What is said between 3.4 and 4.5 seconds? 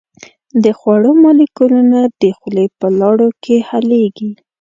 کې حلیږي.